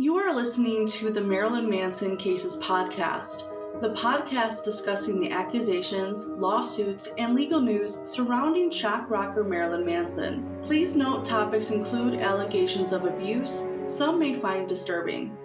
You 0.00 0.16
are 0.16 0.34
listening 0.34 0.86
to 0.86 1.10
the 1.10 1.20
Marilyn 1.20 1.68
Manson 1.68 2.16
Cases 2.16 2.56
podcast, 2.56 3.50
the 3.82 3.90
podcast 3.90 4.64
discussing 4.64 5.20
the 5.20 5.30
accusations, 5.30 6.24
lawsuits, 6.24 7.08
and 7.18 7.34
legal 7.34 7.60
news 7.60 8.00
surrounding 8.06 8.70
shock 8.70 9.10
rocker 9.10 9.44
Marilyn 9.44 9.84
Manson. 9.84 10.58
Please 10.62 10.96
note 10.96 11.26
topics 11.26 11.70
include 11.70 12.18
allegations 12.18 12.92
of 12.92 13.04
abuse, 13.04 13.64
some 13.84 14.18
may 14.18 14.34
find 14.34 14.66
disturbing. 14.66 15.36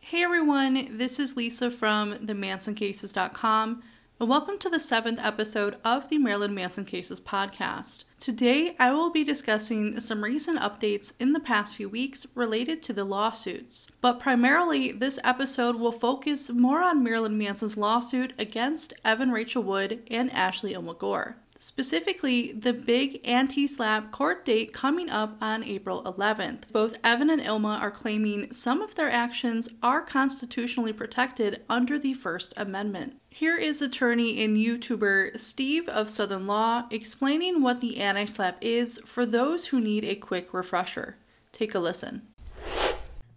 Hey 0.00 0.24
everyone, 0.24 0.98
this 0.98 1.18
is 1.18 1.34
Lisa 1.34 1.70
from 1.70 2.12
theMansonCases.com 2.18 3.82
and 4.20 4.28
welcome 4.28 4.58
to 4.58 4.68
the 4.68 4.78
seventh 4.78 5.20
episode 5.22 5.78
of 5.82 6.10
the 6.10 6.18
Marilyn 6.18 6.54
Manson 6.54 6.84
Cases 6.84 7.18
podcast. 7.18 8.04
Today, 8.18 8.74
I 8.80 8.90
will 8.90 9.10
be 9.10 9.22
discussing 9.22 10.00
some 10.00 10.24
recent 10.24 10.58
updates 10.58 11.12
in 11.20 11.34
the 11.34 11.40
past 11.40 11.76
few 11.76 11.88
weeks 11.88 12.26
related 12.34 12.82
to 12.82 12.92
the 12.92 13.04
lawsuits. 13.04 13.86
But 14.00 14.18
primarily, 14.18 14.90
this 14.90 15.20
episode 15.22 15.76
will 15.76 15.92
focus 15.92 16.50
more 16.50 16.82
on 16.82 17.04
Marilyn 17.04 17.38
Manson's 17.38 17.76
lawsuit 17.76 18.32
against 18.36 18.92
Evan 19.04 19.30
Rachel 19.30 19.62
Wood 19.62 20.02
and 20.10 20.32
Ashley 20.32 20.76
Gore. 20.98 21.36
Specifically, 21.60 22.52
the 22.52 22.72
big 22.72 23.20
anti 23.24 23.66
SLAPP 23.66 24.12
court 24.12 24.44
date 24.44 24.72
coming 24.72 25.10
up 25.10 25.36
on 25.40 25.64
April 25.64 26.02
11th. 26.04 26.70
Both 26.70 26.96
Evan 27.02 27.30
and 27.30 27.42
Illma 27.42 27.80
are 27.80 27.90
claiming 27.90 28.52
some 28.52 28.80
of 28.80 28.94
their 28.94 29.10
actions 29.10 29.68
are 29.82 30.00
constitutionally 30.00 30.92
protected 30.92 31.62
under 31.68 31.98
the 31.98 32.14
First 32.14 32.54
Amendment. 32.56 33.20
Here 33.30 33.56
is 33.56 33.82
attorney 33.82 34.42
and 34.44 34.56
YouTuber 34.56 35.36
Steve 35.38 35.88
of 35.88 36.10
Southern 36.10 36.46
Law 36.46 36.86
explaining 36.90 37.60
what 37.60 37.80
the 37.80 37.98
anti 37.98 38.24
SLAPP 38.24 38.56
is 38.60 39.00
for 39.04 39.26
those 39.26 39.66
who 39.66 39.80
need 39.80 40.04
a 40.04 40.14
quick 40.14 40.54
refresher. 40.54 41.16
Take 41.50 41.74
a 41.74 41.80
listen. 41.80 42.22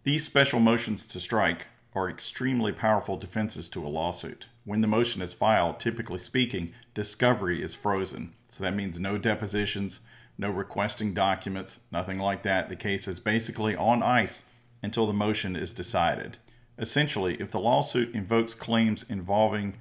These 0.03 0.25
special 0.25 0.59
motions 0.59 1.07
to 1.07 1.19
strike 1.19 1.67
are 1.93 2.09
extremely 2.09 2.71
powerful 2.71 3.17
defenses 3.17 3.67
to 3.69 3.85
a 3.85 3.89
lawsuit. 3.89 4.47
When 4.63 4.81
the 4.81 4.87
motion 4.87 5.21
is 5.21 5.33
filed, 5.33 5.79
typically 5.79 6.19
speaking, 6.19 6.73
discovery 6.93 7.63
is 7.63 7.73
frozen. 7.73 8.33
So 8.49 8.63
that 8.63 8.75
means 8.75 8.99
no 8.99 9.17
depositions, 9.17 10.01
no 10.37 10.49
requesting 10.51 11.13
documents, 11.13 11.79
nothing 11.91 12.19
like 12.19 12.43
that. 12.43 12.69
The 12.69 12.75
case 12.75 13.07
is 13.07 13.19
basically 13.19 13.75
on 13.75 14.03
ice 14.03 14.43
until 14.83 15.07
the 15.07 15.13
motion 15.13 15.55
is 15.55 15.73
decided. 15.73 16.37
Essentially, 16.77 17.35
if 17.39 17.51
the 17.51 17.59
lawsuit 17.59 18.13
invokes 18.13 18.53
claims 18.53 19.03
involving 19.07 19.77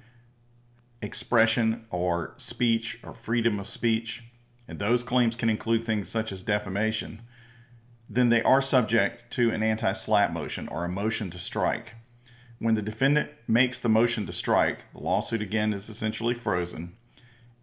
expression 1.01 1.85
or 1.89 2.33
speech 2.37 2.99
or 3.03 3.13
freedom 3.13 3.59
of 3.59 3.67
speech, 3.67 4.23
and 4.67 4.79
those 4.79 5.03
claims 5.03 5.35
can 5.35 5.49
include 5.49 5.83
things 5.83 6.09
such 6.09 6.31
as 6.31 6.43
defamation, 6.43 7.21
then 8.09 8.29
they 8.29 8.43
are 8.43 8.61
subject 8.61 9.31
to 9.33 9.51
an 9.51 9.63
anti 9.63 9.91
SLAPP 9.93 10.31
motion 10.31 10.67
or 10.67 10.85
a 10.85 10.89
motion 10.89 11.29
to 11.31 11.39
strike. 11.39 11.95
When 12.61 12.75
the 12.75 12.83
defendant 12.83 13.31
makes 13.47 13.79
the 13.79 13.89
motion 13.89 14.27
to 14.27 14.33
strike, 14.33 14.83
the 14.93 14.99
lawsuit 14.99 15.41
again 15.41 15.73
is 15.73 15.89
essentially 15.89 16.35
frozen, 16.35 16.95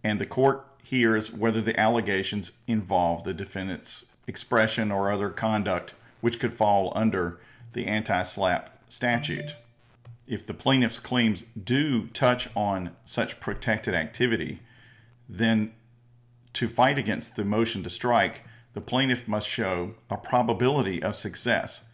and 0.03 0.21
the 0.21 0.27
court 0.27 0.67
hears 0.83 1.33
whether 1.33 1.61
the 1.61 1.79
allegations 1.79 2.51
involve 2.67 3.23
the 3.23 3.33
defendant's 3.33 4.07
expression 4.27 4.91
or 4.91 5.13
other 5.13 5.31
conduct 5.31 5.95
which 6.21 6.41
could 6.41 6.53
fall 6.53 6.93
under 6.97 7.39
the 7.75 7.87
anti 7.87 8.23
SLAPP 8.23 8.71
statute. 8.89 9.55
If 10.27 10.45
the 10.45 10.53
plaintiff's 10.53 10.99
claims 10.99 11.45
do 11.63 12.09
touch 12.09 12.49
on 12.57 12.97
such 13.05 13.39
protected 13.39 13.95
activity, 13.95 14.63
then 15.29 15.75
to 16.55 16.67
fight 16.67 16.99
against 16.99 17.37
the 17.37 17.45
motion 17.45 17.85
to 17.85 17.91
strike, 17.91 18.43
the 18.75 18.81
plaintiff 18.81 19.29
must 19.29 19.47
show 19.47 19.95
a 20.11 20.17
probability 20.17 21.01
of 21.01 21.15
success 21.15 21.85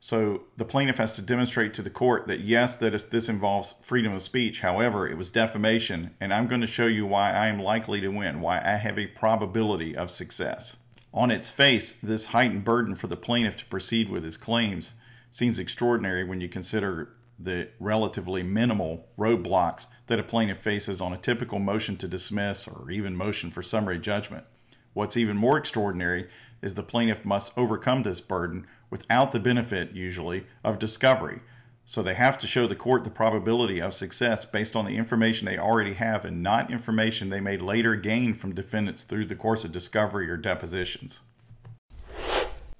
so 0.00 0.44
the 0.56 0.64
plaintiff 0.64 0.96
has 0.96 1.12
to 1.16 1.22
demonstrate 1.22 1.74
to 1.74 1.82
the 1.82 1.90
court 1.90 2.26
that 2.26 2.40
yes, 2.40 2.74
that 2.76 3.10
this 3.10 3.28
involves 3.28 3.74
freedom 3.82 4.14
of 4.14 4.22
speech. 4.22 4.62
However, 4.62 5.06
it 5.06 5.18
was 5.18 5.30
defamation, 5.30 6.16
and 6.18 6.32
I'm 6.32 6.46
going 6.46 6.62
to 6.62 6.66
show 6.66 6.86
you 6.86 7.04
why 7.04 7.32
I 7.32 7.48
am 7.48 7.60
likely 7.60 8.00
to 8.00 8.08
win, 8.08 8.40
why 8.40 8.58
I 8.64 8.78
have 8.78 8.98
a 8.98 9.08
probability 9.08 9.94
of 9.94 10.10
success. 10.10 10.76
On 11.12 11.30
its 11.30 11.50
face, 11.50 11.92
this 11.92 12.26
heightened 12.26 12.64
burden 12.64 12.94
for 12.94 13.08
the 13.08 13.16
plaintiff 13.16 13.58
to 13.58 13.66
proceed 13.66 14.08
with 14.08 14.24
his 14.24 14.38
claims 14.38 14.94
seems 15.30 15.58
extraordinary 15.58 16.24
when 16.24 16.40
you 16.40 16.48
consider 16.48 17.12
the 17.38 17.68
relatively 17.78 18.42
minimal 18.42 19.06
roadblocks 19.18 19.86
that 20.06 20.18
a 20.18 20.22
plaintiff 20.22 20.58
faces 20.58 21.00
on 21.00 21.12
a 21.12 21.18
typical 21.18 21.58
motion 21.58 21.96
to 21.96 22.08
dismiss 22.08 22.66
or 22.66 22.90
even 22.90 23.14
motion 23.14 23.50
for 23.50 23.62
summary 23.62 23.98
judgment. 23.98 24.44
What's 24.92 25.16
even 25.16 25.36
more 25.36 25.56
extraordinary 25.56 26.28
is 26.62 26.74
the 26.74 26.82
plaintiff 26.82 27.24
must 27.24 27.52
overcome 27.56 28.02
this 28.02 28.20
burden 28.20 28.66
without 28.90 29.32
the 29.32 29.40
benefit, 29.40 29.92
usually, 29.92 30.46
of 30.64 30.78
discovery. 30.78 31.40
So 31.86 32.02
they 32.02 32.14
have 32.14 32.38
to 32.38 32.46
show 32.46 32.66
the 32.68 32.76
court 32.76 33.02
the 33.02 33.10
probability 33.10 33.80
of 33.80 33.94
success 33.94 34.44
based 34.44 34.76
on 34.76 34.84
the 34.84 34.96
information 34.96 35.46
they 35.46 35.58
already 35.58 35.94
have 35.94 36.24
and 36.24 36.42
not 36.42 36.70
information 36.70 37.30
they 37.30 37.40
may 37.40 37.56
later 37.56 37.96
gain 37.96 38.34
from 38.34 38.54
defendants 38.54 39.02
through 39.02 39.26
the 39.26 39.34
course 39.34 39.64
of 39.64 39.72
discovery 39.72 40.30
or 40.30 40.36
depositions. 40.36 41.20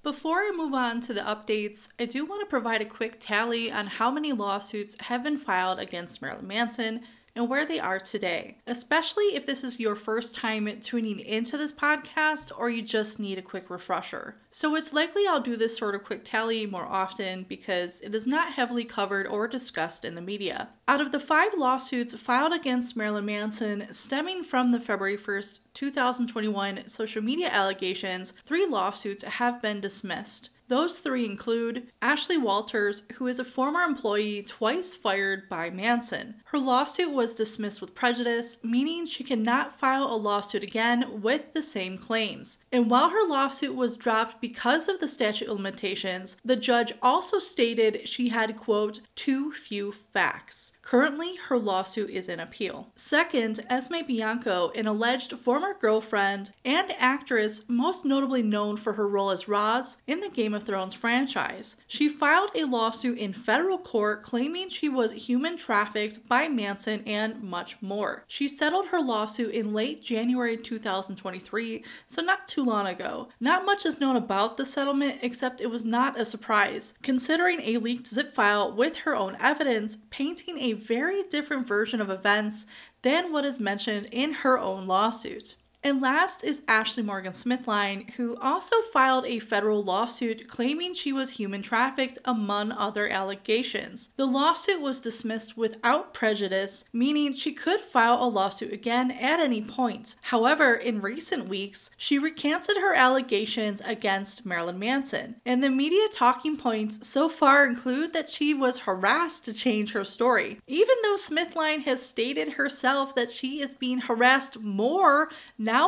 Before 0.03 0.39
I 0.39 0.53
move 0.57 0.73
on 0.73 1.01
to 1.03 1.13
the 1.13 1.21
updates, 1.21 1.89
I 1.99 2.07
do 2.07 2.25
want 2.25 2.41
to 2.41 2.47
provide 2.47 2.81
a 2.81 2.87
quick 2.87 3.17
tally 3.21 3.71
on 3.71 3.87
how 3.87 4.11
many 4.11 4.33
lawsuits 4.33 4.97
have 5.01 5.25
been 5.25 5.37
filed 5.37 5.79
against 5.79 6.23
Marilyn 6.23 6.47
Manson 6.47 7.03
and 7.35 7.49
where 7.49 7.65
they 7.65 7.79
are 7.79 7.99
today, 7.99 8.59
especially 8.67 9.35
if 9.35 9.47
this 9.47 9.65
is 9.65 9.81
your 9.81 9.97
first 9.97 10.35
time 10.35 10.69
tuning 10.81 11.21
into 11.21 11.57
this 11.57 11.73
podcast 11.73 12.51
or 12.57 12.71
you 12.71 12.83
just 12.83 13.19
need 13.19 13.39
a 13.39 13.43
quick 13.43 13.71
refresher. 13.71 14.37
So 14.51 14.75
it's 14.75 14.93
likely 14.93 15.27
I'll 15.27 15.41
do 15.41 15.57
this 15.57 15.77
sort 15.77 15.95
of 15.95 16.05
quick 16.05 16.25
tally 16.25 16.67
more 16.67 16.87
often 16.87 17.45
because 17.49 18.01
it 18.01 18.15
is 18.15 18.27
not 18.27 18.55
heavily 18.55 18.85
covered 18.85 19.27
or 19.27 19.47
discussed 19.47 20.05
in 20.05 20.15
the 20.15 20.21
media. 20.21 20.71
Out 20.89 21.01
of 21.01 21.13
the 21.13 21.21
five 21.21 21.53
lawsuits 21.57 22.15
filed 22.15 22.53
against 22.53 22.97
Marilyn 22.97 23.27
Manson 23.27 23.87
stemming 23.93 24.43
from 24.43 24.73
the 24.73 24.81
February 24.81 25.17
1st, 25.17 25.61
2021 25.75 26.89
social 26.89 27.23
media 27.23 27.49
allegations, 27.49 28.33
three 28.45 28.67
lawsuits 28.67 29.23
have 29.25 29.63
been 29.63 29.81
dismissed. 29.81 30.51
Those 30.71 31.01
three 31.01 31.27
include 31.27 31.89
Ashley 32.01 32.39
Walters, 32.39 33.03
who 33.15 33.27
is 33.27 33.41
a 33.41 33.45
former 33.45 33.81
employee 33.81 34.45
twice 34.45 34.95
fired 34.95 35.49
by 35.49 35.69
Manson. 35.69 36.37
Her 36.45 36.61
lawsuit 36.61 37.11
was 37.11 37.35
dismissed 37.35 37.81
with 37.81 37.97
prejudice, 37.97 38.59
meaning 38.63 39.05
she 39.05 39.25
cannot 39.25 39.77
file 39.77 40.05
a 40.05 40.15
lawsuit 40.15 40.63
again 40.63 41.23
with 41.23 41.55
the 41.55 41.63
same 41.63 41.99
claims. 41.99 42.61
And 42.71 42.89
while 42.89 43.11
her 43.11 43.27
lawsuit 43.27 43.75
was 43.75 43.97
dropped 43.97 44.41
because 44.41 44.87
of 44.87 45.01
the 45.01 45.09
statute 45.09 45.49
of 45.49 45.57
limitations, 45.57 46.37
the 46.45 46.55
judge 46.55 46.93
also 47.03 47.41
stated 47.41 48.09
she 48.09 48.29
had, 48.29 48.57
quote, 48.57 49.01
too 49.17 49.51
few 49.51 49.91
facts. 49.91 50.73
Currently, 50.83 51.37
her 51.49 51.59
lawsuit 51.59 52.11
is 52.11 52.29
in 52.29 52.41
appeal. 52.41 52.91
Second, 52.97 53.65
Esme 53.69 54.03
Bianco, 54.07 54.73
an 54.75 54.87
alleged 54.87 55.39
former 55.39 55.75
girlfriend 55.75 56.53
and 56.65 56.93
actress 56.99 57.63
most 57.69 58.05
notably 58.05 58.43
known 58.43 58.77
for 58.77 58.95
her 58.95 59.07
role 59.07 59.31
as 59.31 59.47
Roz 59.47 59.99
in 60.07 60.21
the 60.21 60.29
Game 60.29 60.55
of 60.55 60.65
Thrones 60.65 60.95
franchise. 60.95 61.77
She 61.87 62.09
filed 62.09 62.51
a 62.55 62.65
lawsuit 62.65 63.19
in 63.19 63.33
federal 63.33 63.79
court 63.79 64.25
claiming 64.25 64.69
she 64.69 64.89
was 64.89 65.13
human 65.13 65.57
trafficked 65.57 66.27
by 66.27 66.49
Manson 66.49 67.03
and 67.07 67.43
much 67.43 67.77
more. 67.81 68.25
She 68.27 68.49
settled 68.49 68.87
her 68.89 69.01
lawsuit 69.01 69.55
in 69.55 69.73
late 69.73 70.03
January 70.03 70.57
2023, 70.57 71.85
so 72.07 72.23
not 72.23 72.49
too 72.49 72.65
long 72.65 72.87
ago. 72.87 73.29
Not 73.39 73.65
much 73.65 73.87
is 73.87 74.01
known 74.01 74.17
about 74.17 74.57
the 74.57 74.65
settlement 74.65 75.19
except 75.23 75.61
it 75.61 75.71
was 75.71 75.85
not 75.85 76.19
a 76.19 76.25
surprise, 76.25 76.95
considering 77.03 77.61
a 77.61 77.79
leaked 77.79 78.09
zip 78.09 78.35
file 78.35 78.75
with 78.75 78.97
her 78.97 79.15
own 79.15 79.37
evidence 79.41 79.99
painting 80.11 80.59
a 80.59 80.80
very 80.81 81.23
different 81.25 81.67
version 81.67 82.01
of 82.01 82.11
events 82.11 82.67
than 83.03 83.33
what 83.33 83.45
is 83.45 83.61
mentioned 83.61 84.09
in 84.11 84.33
her 84.33 84.59
own 84.59 84.87
lawsuit. 84.87 85.57
And 85.83 86.03
last 86.03 86.45
is 86.45 86.61
Ashley 86.69 87.03
Morgan 87.03 87.33
Smithline, 87.33 88.11
who 88.11 88.37
also 88.37 88.77
filed 88.93 89.25
a 89.25 89.39
federal 89.39 89.83
lawsuit 89.83 90.47
claiming 90.47 90.93
she 90.93 91.11
was 91.11 91.31
human 91.31 91.63
trafficked, 91.63 92.19
among 92.27 92.71
other 92.73 93.09
allegations. 93.09 94.11
The 94.17 94.27
lawsuit 94.27 94.83
was 94.83 95.01
dismissed 95.01 95.57
without 95.57 96.13
prejudice, 96.13 96.85
meaning 96.93 97.33
she 97.33 97.53
could 97.53 97.81
file 97.81 98.23
a 98.23 98.29
lawsuit 98.29 98.75
again 98.75 99.11
at 99.11 99.41
any 99.41 99.63
point. 99.63 100.17
However, 100.21 100.75
in 100.75 101.01
recent 101.01 101.49
weeks, 101.49 101.91
she 101.97 102.19
recanted 102.19 102.77
her 102.77 102.95
allegations 102.95 103.81
against 103.81 104.45
Marilyn 104.45 104.79
Manson. 104.79 105.37
And 105.47 105.63
the 105.63 105.71
media 105.71 106.09
talking 106.13 106.59
points 106.59 107.09
so 107.09 107.27
far 107.31 107.65
include 107.65 108.13
that 108.13 108.29
she 108.29 108.53
was 108.53 108.81
harassed 108.81 109.47
to 109.47 109.55
change 109.55 109.93
her 109.93 110.05
story, 110.05 110.59
even 110.67 110.97
though 111.03 111.17
Smithline 111.17 111.85
has 111.85 112.05
stated 112.07 112.51
herself 112.51 113.15
that 113.15 113.31
she 113.31 113.63
is 113.63 113.73
being 113.73 114.01
harassed 114.01 114.61
more 114.61 115.31